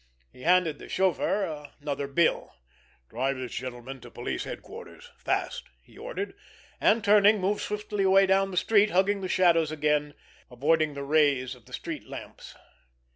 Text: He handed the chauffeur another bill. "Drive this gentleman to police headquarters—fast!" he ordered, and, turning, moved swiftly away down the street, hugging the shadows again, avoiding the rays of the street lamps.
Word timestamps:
He 0.33 0.41
handed 0.41 0.79
the 0.79 0.89
chauffeur 0.89 1.69
another 1.79 2.07
bill. 2.07 2.55
"Drive 3.07 3.37
this 3.37 3.51
gentleman 3.53 3.99
to 4.01 4.09
police 4.09 4.45
headquarters—fast!" 4.45 5.65
he 5.83 5.95
ordered, 5.95 6.33
and, 6.79 7.03
turning, 7.03 7.39
moved 7.39 7.61
swiftly 7.61 8.03
away 8.03 8.25
down 8.25 8.49
the 8.49 8.57
street, 8.57 8.89
hugging 8.89 9.21
the 9.21 9.27
shadows 9.29 9.69
again, 9.71 10.15
avoiding 10.49 10.95
the 10.95 11.03
rays 11.03 11.53
of 11.53 11.65
the 11.65 11.73
street 11.73 12.07
lamps. 12.07 12.55